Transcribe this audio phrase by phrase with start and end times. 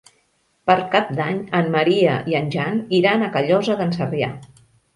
[0.69, 4.35] Per Cap d'Any en Maria i en Jan iran a Callosa d'en Sarrià.